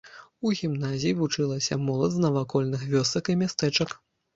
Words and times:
У 0.47 0.53
гімназіі 0.59 1.19
вучылася 1.21 1.79
моладзь 1.85 2.19
з 2.23 2.27
навакольных 2.27 2.91
вёсак 2.99 3.25
і 3.35 3.41
мястэчак. 3.49 4.01